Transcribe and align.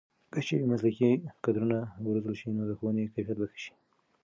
که 0.31 0.39
چېرې 0.47 0.65
مسلکي 0.71 1.11
کدرونه 1.43 1.77
وروزل 2.05 2.33
شي 2.39 2.49
نو 2.57 2.63
د 2.69 2.71
ښوونې 2.77 3.03
کیفیت 3.13 3.37
به 3.39 3.45
ښه 3.51 3.57
شي. 3.63 3.73